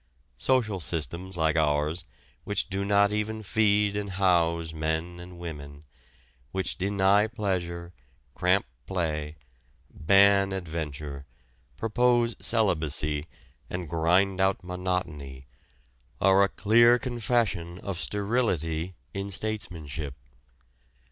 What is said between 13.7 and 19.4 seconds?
grind out monotony, are a clear confession of sterility in